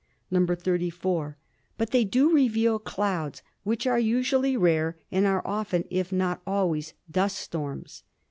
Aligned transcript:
"(34) 0.31 1.37
But 1.77 1.91
they 1.91 2.03
do 2.03 2.31
reveal 2.33 2.79
clouds 2.79 3.43
which 3.61 3.85
are 3.85 3.99
usually 3.99 4.57
rare 4.57 4.97
and 5.11 5.27
are 5.27 5.45
often, 5.45 5.83
if 5.91 6.11
not 6.11 6.41
always, 6.47 6.95
dust 7.11 7.37
storms. 7.37 8.01